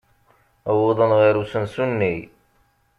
[0.77, 2.15] Wwḍen ɣer usensu-nni.